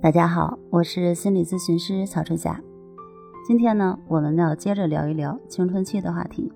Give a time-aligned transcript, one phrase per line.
[0.00, 2.60] 大家好，我是心理咨询师曹春霞。
[3.44, 6.52] 今天呢，我们要接着聊一聊青春期的话题。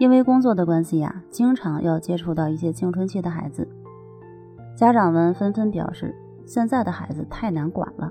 [0.00, 3.68] 因为工作的关系呀，经常要接触到一些青春期的孩子，
[4.76, 6.12] 家长们纷纷表示，
[6.44, 8.10] 现在的孩子太难管了，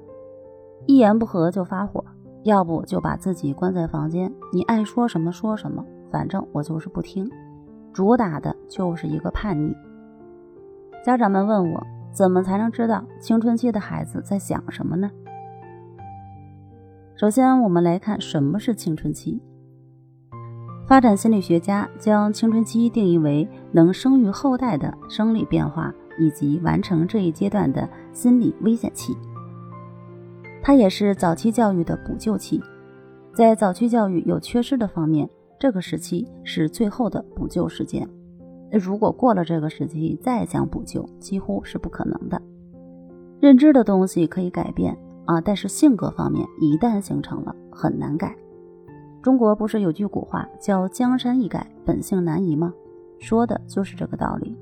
[0.85, 2.01] 一言不合就发火，
[2.43, 7.29] 要不就把自己关在房间，你爱说什么说什么，反正我就是不听，
[7.91, 9.75] 主打的就是一个叛逆。
[11.03, 11.87] 家长们问我，
[12.17, 15.11] 怎么才能知道青春期的孩子在想什么呢？
[17.15, 19.39] 首先，我们来看什么是青春期。
[20.87, 29.15] 发展心理学家将青春期定义为能生育后代的生理变化以及完成这一阶段的心理危险期。
[30.63, 32.59] 它也是早期教育的补救期。
[33.35, 35.29] 在早期教育有缺失的方面，
[35.59, 38.09] 这个时期是最后的补救时间。
[38.71, 42.41] 如果过了这个时期再想补救，几乎是不可能的。
[43.39, 48.35] 认知的东西可以改变啊，但是性格方面一旦形成了，很难改。
[49.21, 52.73] 中国不是有句古话叫“江山易改，本性难移”吗？
[53.19, 54.55] 说的就是这个道理。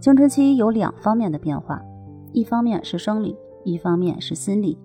[0.00, 1.80] 青春期有两方面的变化，
[2.32, 4.78] 一方面是生理，一方面是心理。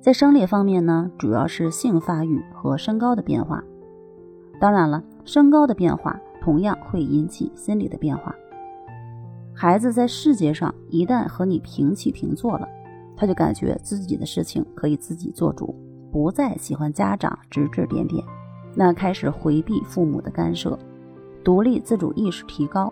[0.00, 3.62] 在生理方面呢，主要是性发育和身高的变化。
[4.60, 6.18] 当然了，身高的变化。
[6.48, 8.34] 同样会引起心理的变化。
[9.52, 12.66] 孩子在世界上一旦和你平起平坐了，
[13.14, 15.74] 他就感觉自己的事情可以自己做主，
[16.10, 18.24] 不再喜欢家长指指点点，
[18.74, 20.78] 那开始回避父母的干涉，
[21.44, 22.90] 独立自主意识提高，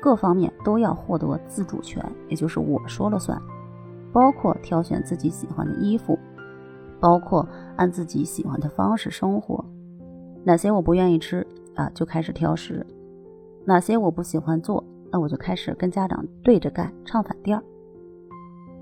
[0.00, 3.36] 各方面都要获得自主权，也就是我说了算，
[4.12, 6.16] 包括挑选自己喜欢的衣服，
[7.00, 9.64] 包括按自己喜欢的方式生活，
[10.44, 11.44] 哪些我不愿意吃。
[11.74, 12.86] 啊，就开始挑食，
[13.64, 17.62] 哪些我不喜欢做，那我就开始跟家长对着干，唱反调。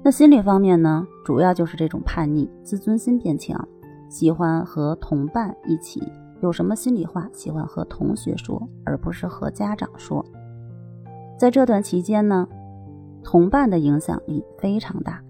[0.03, 3.69] 那心理方面呢，主要就是这种叛逆，自尊心变强，
[4.09, 6.03] 喜欢和同伴一起，
[6.41, 10.25] 有什么心里话喜欢和同学说，而不是和家长说。
[11.39, 12.49] 在这段期间呢，
[13.23, 15.23] 同伴的影响力非常大。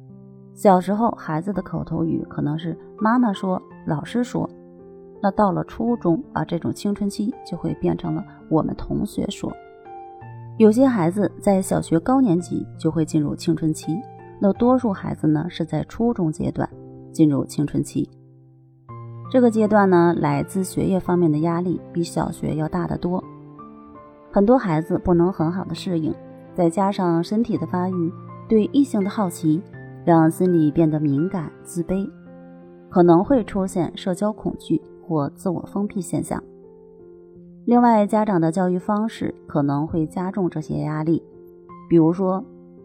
[0.55, 4.49] 小时候孩子的口头语可能是妈妈说，老师说。
[5.23, 9.53] 那到了初中啊，这种青春期就会变成了我们同学说。
[10.57, 13.97] 有些孩子在小学高年级就会进入青春期，
[14.39, 16.69] 那多数孩子呢是在初中阶段
[17.13, 18.09] 进入青春期。
[19.31, 23.23] 这个阶段呢，来自学业方面的压力比小学要大得多，
[24.33, 26.15] 很多孩子不能很好的适应，
[26.53, 28.13] 再加上身体的发育，
[28.49, 29.63] 对异性的好奇，
[30.05, 32.11] 让心理变得敏感、自卑，
[32.89, 34.83] 可能会出现社交恐惧。
[35.10, 36.41] 或自我封闭现象。
[37.65, 41.21] 另外，家长的教育方式可能会加重这些压力。
[41.88, 42.44] 比如说，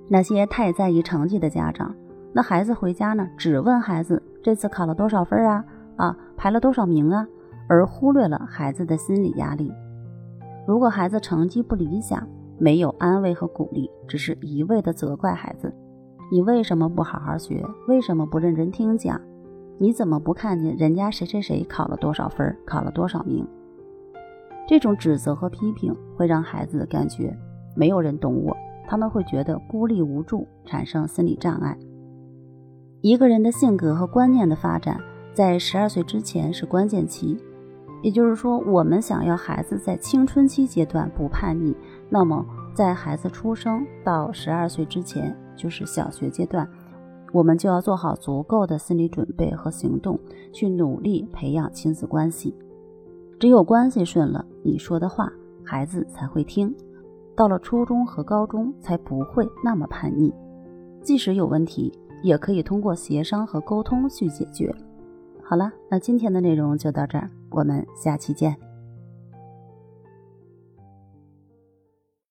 [0.09, 1.93] 那些太在意成绩的家长，
[2.33, 5.63] 那孩子回家呢，只问孩子这次考了多少分啊，
[5.97, 7.27] 啊，排了多少名啊，
[7.69, 9.71] 而忽略了孩子的心理压力。
[10.67, 15.71] 如果孩子成绩不理想，没有安慰和鼓励，只是一味的责怪孩子
[16.33, 17.63] ：“你为什么不好好学？
[17.87, 19.21] 为什么不认真听讲？”
[19.77, 23.45] 你怎么不看见人家谁谁谁考了多少分，考了多少名？
[24.67, 27.35] 这种指责和批评会让孩子感觉
[27.75, 28.55] 没有人懂我，
[28.87, 31.77] 他们会觉得孤立无助，产生心理障碍。
[33.01, 34.99] 一个人的性格和观念的发展，
[35.33, 37.37] 在十二岁之前是关键期，
[38.01, 41.75] 也就是说，我们想要孩子在青春期阶段不叛逆，
[42.09, 42.43] 那么
[42.73, 46.67] 在孩子出生到十二岁之前，就是小学阶段。
[47.31, 50.19] 我们就要做好足够的心理准备和行动，
[50.53, 52.55] 去努力培养亲子关系。
[53.39, 55.31] 只有关系顺了，你说的话
[55.63, 56.73] 孩子才会听。
[57.35, 60.33] 到了初中和高中，才不会那么叛逆。
[61.01, 61.91] 即使有问题，
[62.23, 64.73] 也可以通过协商和沟通去解决。
[65.43, 68.55] 好了，那今天的内容就到这儿，我们下期见。